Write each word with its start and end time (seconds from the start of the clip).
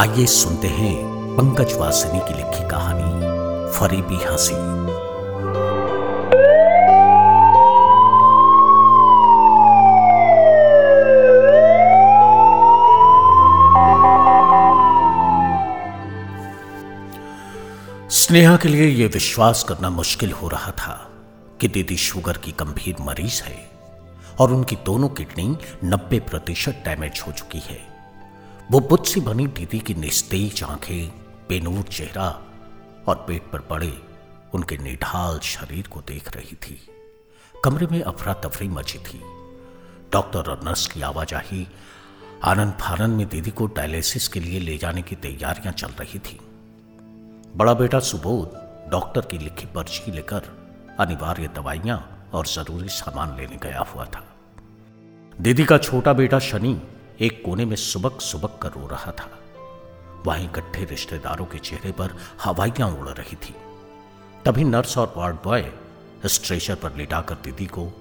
आइए 0.00 0.26
सुनते 0.26 0.68
हैं 0.68 0.96
पंकज 1.36 1.72
वासिनी 1.76 2.18
की 2.18 2.34
लिखी 2.34 2.68
कहानी, 2.68 3.10
फरीबी 3.72 4.14
हँसी। 4.14 4.54
स्नेहा 18.10 18.56
के 18.56 18.68
लिए 18.68 18.88
यह 18.88 19.10
विश्वास 19.14 19.64
करना 19.68 19.90
मुश्किल 19.90 20.32
हो 20.32 20.48
रहा 20.48 20.70
था 20.70 21.10
कि 21.60 21.68
दीदी 21.68 21.96
शुगर 21.96 22.36
की 22.36 22.52
गंभीर 22.52 22.96
मरीज़ 23.00 23.42
है 23.42 23.70
और 24.38 24.52
उनकी 24.52 24.76
दोनों 24.76 25.08
किडनी 25.08 25.56
90 25.84 26.20
प्रतिशत 26.20 26.82
डैमेज 26.84 27.22
हो 27.26 27.32
चुकी 27.32 27.58
है। 27.58 27.89
वो 28.70 28.80
बुद्ध 28.80 29.04
सी 29.04 29.20
बनी 29.20 29.46
दीदी 29.46 29.78
की 29.78 29.94
निस्तेज 29.94 30.62
आँखें 30.62 31.08
बेनूर 31.48 31.82
चेहरा 31.82 32.42
और 33.08 33.24
पेट 33.28 33.42
पर 33.42 33.58
पड़े 33.58 34.02
उनके 34.54 34.76
निढाल 34.76 35.38
शरीर 35.38 35.86
को 35.86 36.00
देख 36.00 36.36
रही 36.36 36.56
थी। 36.56 36.88
कमरे 37.64 37.86
में 37.86 38.02
अफरा 38.02 38.34
तफरी 38.34 38.68
मची 38.68 38.98
थी। 38.98 39.20
डॉक्टर 40.12 40.50
और 40.50 40.60
नर्स 40.64 40.86
की 40.86 41.02
आवाजाही 41.02 41.68
आनंद 42.44 42.72
फानंद 42.80 43.16
में 43.16 43.28
दीदी 43.28 43.50
को 43.50 43.66
डायलिसिस 43.66 44.28
के 44.28 44.40
लिए 44.40 44.60
ले 44.60 44.78
जाने 44.78 45.02
की 45.02 45.16
तैयारियाँ 45.16 45.72
चल 45.72 45.88
रही 45.88 46.18
थी। 46.18 46.40
बड़ा 47.56 47.74
बेटा 47.74 48.00
सुबोध 48.00 48.54
डॉक्टर 48.90 49.20
की 49.20 49.38
लिखी 49.38 49.66
पर्ची 49.66 50.12
लेकर 50.12 50.42
अनिवार्य 51.00 51.48
दवाइयाँ 51.48 52.30
और 52.34 52.46
ज़रूरी 52.46 52.88
सामान 52.88 53.36
लेने 53.36 53.56
गया 53.56 53.80
हुआ 53.80 54.04
था। 54.04 54.24
दीदी 55.40 55.64
का 55.64 55.78
छोटा 55.78 56.12
बेटा 56.12 56.38
शनि 56.38 56.80
एक 57.20 57.42
कोने 57.44 57.64
में 57.64 57.76
सुबक 57.76 58.20
सुबक 58.20 58.58
कर 58.62 58.68
रो 58.68 58.86
रहा 58.86 59.12
था। 59.12 59.30
वहीं 60.26 60.48
इकट्ठे 60.50 60.84
रिश्तेदारों 60.84 61.46
के 61.46 61.58
चेहरे 61.58 61.92
पर 61.92 62.16
हवाइयाँ 62.42 62.88
उड़ 62.90 63.08
रही 63.08 63.36
थी। 63.36 63.54
तभी 64.44 64.64
नर्स 64.64 64.98
और 64.98 65.14
वार्ड 65.16 65.36
बॉय 65.36 65.72
स्ट्रेचर 66.26 66.74
पर 66.74 66.94
लिटाकर 66.94 67.34
दीदी 67.34 67.66
को 67.66 67.92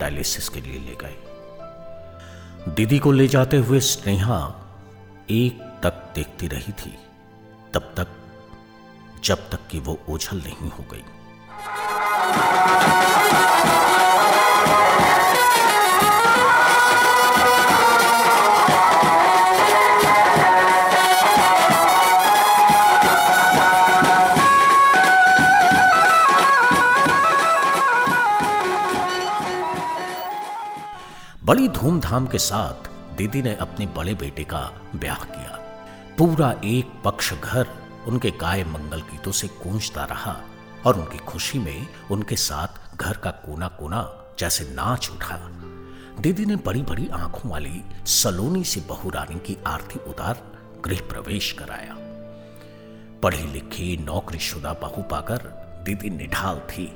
डायलिसिस 0.00 0.48
के 0.48 0.60
लिए 0.60 0.78
ले 0.78 0.94
गए। 0.94 1.16
दीदी 2.74 2.98
को 2.98 3.12
ले 3.12 3.28
जाते 3.28 3.56
हुए 3.56 3.80
स्नेहा 3.80 4.54
एक 5.30 5.80
तक 5.82 6.12
देखती 6.14 6.48
रही 6.48 6.72
थी, 6.72 6.98
तब 7.74 7.94
तक, 7.96 8.08
जब 9.24 9.50
तक 9.50 9.66
कि 9.70 9.78
वो 9.78 9.98
ओझल 10.08 10.36
नहीं 10.36 10.70
हो 10.70 10.84
गई। 10.92 11.04
बड़ी 31.48 31.68
धूमधाम 31.68 32.26
के 32.26 32.38
साथ 32.38 32.88
दीदी 33.16 33.42
ने 33.42 33.54
अपने 33.54 33.86
बड़े 33.86 34.14
बेटे 34.14 34.44
का 34.44 34.72
ब्याह 34.96 35.16
किया। 35.16 35.56
पूरा 36.18 36.54
एक 36.64 37.02
पक्ष 37.04 37.32
घर 37.34 37.66
उनके 38.06 38.30
गाय 38.30 38.64
मंगल 38.64 39.00
गीतों 39.00 39.32
से 39.32 39.46
गूंजता 39.46 40.04
रहा 40.04 40.40
और 40.86 40.98
उनकी 40.98 41.18
खुशी 41.18 41.58
में 41.58 41.86
उनके 42.10 42.36
साथ 42.36 42.96
घर 42.96 43.16
का 43.16 43.30
कोना 43.30 43.68
कोना 43.68 44.02
जैसे 44.38 44.64
नाच 44.64 45.10
उठा। 45.10 45.36
दीदी 46.20 46.46
ने 46.46 46.56
बड़ी 46.56 46.82
बड़ी 46.82 47.08
आँखों 47.08 47.50
वाली 47.50 47.82
सलोनी 48.06 48.64
से 48.64 48.80
बहु 48.80 49.10
रानी 49.10 49.38
की 49.38 49.58
आरती 49.66 50.00
उतार 50.10 50.42
गृह 50.84 51.00
प्रवेश 51.00 51.52
कराया। 51.52 51.96
पढ़ी 53.22 53.46
लिखी 53.46 53.96
नौकरी 53.96 54.38
शुदा 54.38 54.72
बहू 54.72 55.02
पाकर 55.02 55.38
दीदी 55.84 56.10
निढाल 56.10 56.58
थी। 56.58 56.92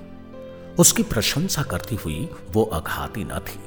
उसकी 0.79 1.03
प्रशंसा 1.03 1.63
करती 1.63 1.97
हुई 1.97 2.31
वो 2.51 2.63
अघाती 2.63 3.25
न 3.25 3.39
थी। 3.39 3.61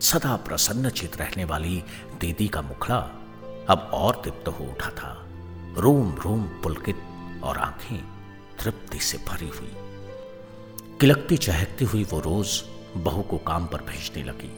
सदा 0.00 0.36
प्रसन्न 0.36 0.90
चित 0.90 1.16
रहने 1.16 1.44
वाली 1.44 1.84
दीदी 2.20 2.48
का 2.48 2.62
मुखड़ा 2.62 2.98
अब 3.68 3.90
और 3.94 4.22
तृप्त 4.24 4.48
हो 4.48 4.64
उठा 4.64 4.90
था। 4.90 5.26
रोम 5.78 6.14
रोम 6.14 6.42
पुलकित 6.42 6.96
और 7.44 7.58
आँखें 7.58 7.98
तृप्ति 8.58 8.98
से 8.98 9.18
भरी 9.18 9.48
हुई। 9.48 9.72
किलकती 11.00 11.36
चहकती 11.36 11.84
हुई 11.84 12.04
वो 12.04 12.20
रोज 12.20 12.62
बहू 12.96 13.22
को 13.22 13.38
काम 13.38 13.66
पर 13.66 13.78
भेजने 13.78 14.22
लगी। 14.22 14.52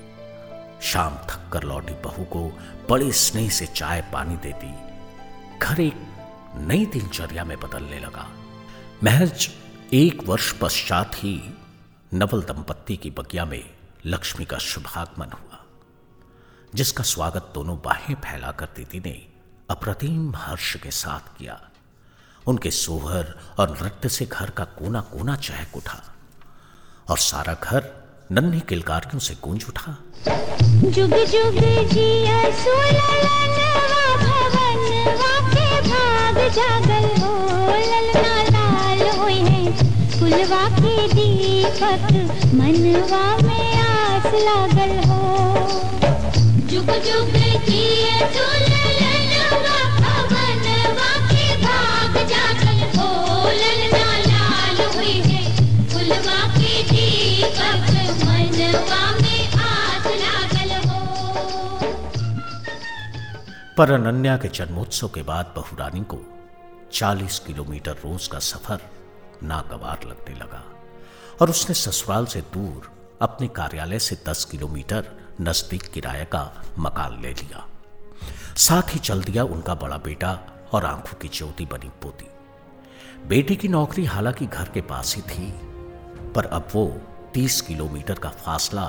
शाम 0.82 1.14
थक 1.14 1.50
कर 1.52 1.62
लौटी 1.62 1.92
बहू 1.92 2.24
को 2.24 2.58
बड़े 2.90 3.12
स्नेह 3.12 3.50
से 3.50 3.66
चाय 3.66 4.00
पानी 4.12 4.36
देती। 4.36 4.74
घर 5.58 5.80
एक 5.80 6.06
नई 6.56 6.86
दिनचर्या 6.86 7.44
में 7.44 7.60
बदलने 7.60 7.98
लगा। 7.98 8.28
महज 9.04 9.48
एक 9.92 10.22
वर्ष 10.24 10.52
पश्चात 10.52 11.14
ही 11.14 11.40
नवल 12.14 12.42
दंपत्ति 12.42 12.96
की 12.96 13.10
बगिया 13.10 13.44
में 13.44 13.70
लक्ष्मी 14.06 14.44
का 14.44 14.58
शुभागमन 14.58 15.32
हुआ, 15.32 15.58
जिसका 16.74 17.02
स्वागत 17.04 17.50
दोनों 17.54 17.76
बाहें 17.76 18.14
फैलाकर 18.14 18.66
दीदी 18.76 19.00
ने 19.00 19.26
अप्रतिम 19.70 20.32
हर्ष 20.36 20.74
के 20.76 20.90
साथ 20.90 21.36
किया। 21.38 21.60
उनके 22.46 22.70
सोहर 22.70 23.34
और 23.58 23.70
नृत्य 23.70 24.08
से 24.08 24.26
घर 24.26 24.50
का 24.50 24.64
कोना 24.64 25.00
कोना 25.00 25.36
चहक 25.36 25.76
उठा 25.76 26.02
और 27.10 27.18
सारा 27.18 27.54
घर 27.62 27.90
नन्ही 28.32 28.60
किलकारियों 28.60 29.18
से 29.18 29.34
गूंज 29.42 29.64
उठा। 29.68 29.96
जुग 30.84 31.14
जुग 31.32 31.60
जिया 31.92 32.40
भाग 35.90 36.38
जागल 36.56 37.06
हो, 37.20 37.34
ललना 37.90 38.34
लाल 38.50 39.02
के 40.80 41.06
दीपक 41.14 42.12
मनवा 42.54 43.39
लागल 44.46 44.92
हो। 45.08 45.20
जुग 46.70 46.90
जुग 47.06 47.32
किए 47.66 48.12
दुल्हनवा 48.34 49.78
भवनवा 50.00 51.10
के 51.30 51.46
भाग 51.62 52.16
जागल 52.32 52.80
हो 52.96 53.08
ललना 53.60 54.10
लाल 54.26 54.78
हुई 54.96 55.16
है। 55.20 55.42
फुलवा 55.88 56.38
के 56.56 56.82
दीपक 56.90 57.88
मनवा 58.24 59.02
में 59.20 59.42
आस 59.68 60.06
लागल 60.22 60.72
हो। 60.88 61.00
पर 63.78 63.92
अनन्या 63.92 64.36
के 64.36 64.48
जन्मोत्सव 64.48 65.08
के 65.08 65.22
बाद 65.22 65.52
बहुरानी 65.56 66.04
को 66.14 66.18
40 66.92 67.38
किलोमीटर 67.38 67.92
रोज 68.04 68.26
का 68.28 68.38
सफ़र 68.38 68.80
नागवार 69.42 69.98
लगने 70.08 70.34
लगा 70.34 70.64
और 71.40 71.50
उसने 71.50 71.74
ससुराल 71.74 72.26
से 72.26 72.40
दूर 72.54 72.90
अपने 73.20 73.48
कार्यालय 73.48 73.98
से 73.98 74.16
दस 74.28 74.44
किलोमीटर 74.44 75.06
नज़दीक 75.40 75.82
किराए 75.82 76.24
का 76.24 76.42
मकान 76.78 77.20
ले 77.22 77.32
लिया। 77.32 77.66
साथ 78.56 78.94
ही 78.94 78.98
चल 78.98 79.22
दिया 79.22 79.44
उनका 79.44 79.74
बड़ा 79.74 79.96
बेटा 79.96 80.32
और 80.72 80.84
आँखों 80.84 81.18
की 81.18 81.28
ज्योति 81.28 81.64
बनी 81.64 81.88
पोती। 82.02 82.26
बेटी 83.28 83.56
की 83.56 83.68
नौकरी 83.68 84.04
हालाँकि 84.04 84.46
घर 84.46 84.68
के 84.68 84.80
पास 84.80 85.14
ही 85.16 85.22
थी, 85.22 85.50
पर 86.34 86.46
अब 86.46 86.68
वो 86.74 86.86
तीस 87.34 87.60
किलोमीटर 87.60 88.14
का 88.14 88.28
फासला 88.28 88.86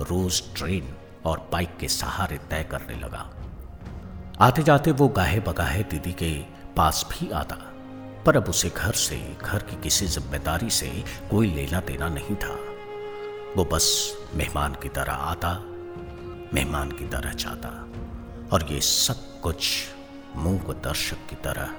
रोज 0.00 0.42
ट्रेन 0.56 0.94
और 1.26 1.48
बाइक 1.52 1.76
के 1.76 1.88
सहारे 1.88 2.38
तय 2.50 2.66
करने 2.70 3.00
लगा। 3.00 3.28
आते 4.40 4.62
जाते 4.62 4.92
वो 4.92 5.08
गाहे 5.08 5.40
बगाहे 5.40 5.82
दीदी 5.82 6.12
के 6.12 6.32
पास 6.76 7.06
भी 7.10 7.30
आता, 7.30 7.56
पर 8.26 8.36
अब 8.36 8.48
उसे 8.48 8.68
घर 8.68 8.92
से, 8.92 9.36
घर 9.42 9.62
की 9.62 9.80
किसी 9.82 10.06
ज़िम्मेदारी 10.06 10.70
से 10.70 11.04
कोई 11.30 11.54
लेना 11.54 11.80
देना 11.80 12.08
नहीं 12.08 12.36
था। 12.36 12.56
वो 13.56 13.64
बस 13.64 13.86
मेहमान 14.34 14.74
की 14.74 14.88
तरह 14.88 15.12
आता, 15.12 15.50
मेहमान 16.54 16.90
की 16.90 17.06
तरह 17.08 17.32
जाता 17.32 17.68
और 18.52 18.66
ये 18.72 18.80
सब 18.80 19.40
कुछ 19.40 19.70
मुँह 20.36 20.58
को 20.58 20.72
दर्शक 20.72 21.16
की 21.30 21.36
तरह 21.36 21.72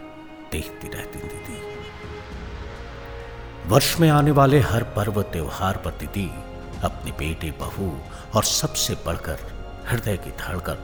देखती 0.51 0.87
रहती 0.87 1.19
दीदी। 1.19 1.59
वर्ष 3.67 3.99
में 3.99 4.09
आने 4.09 4.31
वाले 4.31 4.59
हर 4.59 4.83
पर्व 4.83 5.21
त्योहार 5.21 5.77
पर 5.77 5.91
दीदी 5.91 6.29
अपने 6.83 7.11
बेटे, 7.11 7.51
बहू 7.51 7.99
और 8.35 8.43
सबसे 8.43 8.95
बढ़कर 9.05 9.39
हृदय 9.87 10.17
की 10.17 10.31
धड़कन, 10.31 10.77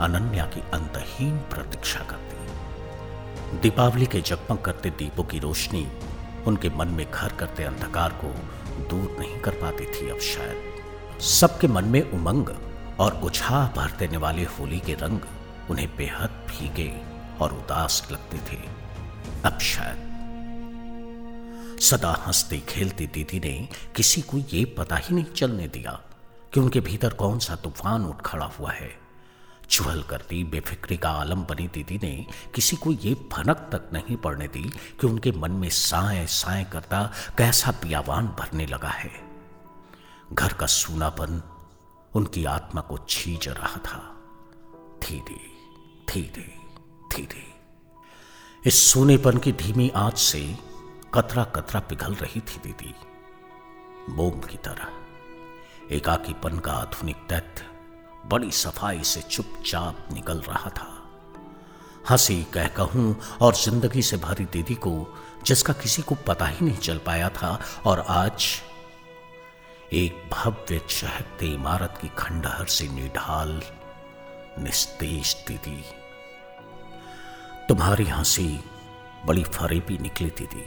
अनन्या 0.00 0.44
की 0.46 0.60
अंतहीन 0.60 1.38
प्रतीक्षा 1.38 2.00
करती। 2.00 3.58
दीपावली 3.58 4.06
के 4.06 4.20
जगमग 4.20 4.58
करते 4.58 4.90
दीपों 4.90 5.24
की 5.24 5.38
रोशनी 5.38 5.86
उनके 6.46 6.68
मन 6.70 6.88
में 6.88 7.06
घर 7.10 7.32
करते 7.32 7.64
अंधकार 7.64 8.10
को 8.24 8.34
दूर 8.70 9.16
नहीं 9.18 9.40
कर 9.40 9.50
पाती 9.50 9.84
थी 9.84 10.10
अब 10.10 10.18
शायद। 10.18 11.20
सबके 11.20 11.68
मन 11.68 11.84
में 11.84 12.10
उमंग 12.10 12.48
और 13.00 13.20
उछाह 13.24 13.68
भर 13.68 13.90
देने 13.90 14.16
वाले 14.16 14.44
होली 14.44 14.80
के 14.80 14.94
रंग 14.94 15.20
उन्हें 15.70 15.96
बेहद 15.96 16.30
भीगे 16.30 17.00
और 17.40 17.52
उदास 17.52 18.08
लगते 18.12 18.38
थे। 18.38 18.60
अब 19.44 19.58
शायद। 19.58 20.10
सदा 21.80 22.24
हंसती 22.26 22.58
खेलती 22.58 23.06
दीदी 23.06 23.40
ने 23.40 23.68
किसी 23.96 24.22
को 24.22 24.38
यह 24.38 24.74
पता 24.78 24.96
ही 24.96 25.14
नहीं 25.14 25.24
चलने 25.24 25.68
दिया 25.68 26.00
कि 26.54 26.60
उनके 26.60 26.80
भीतर 26.80 27.10
कौन 27.10 27.38
सा 27.38 27.56
तूफ़ान 27.56 28.04
उठ 28.04 28.22
खड़ा 28.22 28.46
हुआ 28.46 28.72
है। 28.72 28.99
चुहल 29.70 30.02
करती 30.02 30.44
बेफिक्री 30.44 30.96
का 30.96 31.10
आलम 31.10 31.42
बनी 31.44 31.68
दीदी 31.68 31.98
ने। 32.02 32.26
किसी 32.54 32.76
को 32.76 32.92
ये 32.92 33.14
भनक 33.14 33.56
तक 33.56 33.90
नहीं 33.92 34.16
पड़ने 34.16 34.48
दी 34.48 34.62
कि 35.00 35.06
उनके 35.06 35.32
मन 35.32 35.50
में 35.50 35.68
साए 35.70 36.26
साए 36.26 36.64
करता 36.64 37.12
कैसा 37.38 37.70
पियावान 37.70 38.26
भरने 38.26 38.66
लगा 38.66 38.88
है। 38.88 39.10
घर 40.32 40.52
का 40.52 40.66
सूनापन 40.66 41.42
उनकी 42.14 42.44
आत्मा 42.44 42.80
को 42.80 42.98
छीज 42.98 43.48
रहा 43.48 43.76
था। 43.76 43.98
धीरे 45.02 45.40
धीरे 46.10 46.54
धीरे। 47.16 47.44
इस 48.66 48.92
सोनेपन 48.92 49.38
की 49.38 49.52
धीमी 49.52 49.90
आँच 49.96 50.18
से 50.18 50.58
कतरा 51.14 51.44
कतरा 51.44 51.80
पिघल 51.80 52.14
रही 52.14 52.40
थी 52.40 52.58
दीदी। 52.58 52.94
बोम 54.10 54.40
की 54.40 54.56
तरह, 54.56 54.88
एकाकीपन 55.94 56.58
का 56.58 56.72
आधुनिक 56.72 57.16
तथ्य 57.16 57.79
बड़ी 58.26 58.50
सफ़ाई 58.50 59.04
से 59.04 59.22
चुपचाप 59.22 60.08
निकल 60.12 60.38
रहा 60.40 60.70
था। 60.70 60.96
हँसी 62.10 62.46
कह 62.54 62.66
कहूँ 62.66 63.20
और 63.40 63.54
ज़िंदगी 63.54 64.02
से 64.02 64.16
भरी 64.16 64.44
दीदी 64.44 64.74
को, 64.74 65.18
जिसका 65.46 65.72
किसी 65.72 66.02
को 66.02 66.14
पता 66.14 66.46
ही 66.46 66.66
नहीं 66.66 66.76
चल 66.76 66.98
पाया 66.98 67.28
था, 67.28 67.60
और 67.84 68.00
आज 68.00 68.46
एक 69.92 70.30
भव्य 70.32 70.78
चहकते 70.78 71.46
इमारत 71.46 71.98
की 72.02 72.08
खंडहर 72.08 72.66
से 72.66 72.88
निढाल, 72.88 73.62
निस्तेज 74.58 75.36
दीदी। 75.48 75.84
तुम्हारी 77.68 78.04
हँसी 78.04 78.60
बड़ी 79.26 79.44
फरेबी 79.44 79.98
निकली 79.98 80.30
दीदी। 80.30 80.66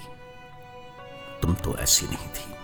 तुम 1.42 1.54
तो 1.54 1.78
ऐसी 1.78 2.06
नहीं 2.06 2.28
थी। 2.28 2.56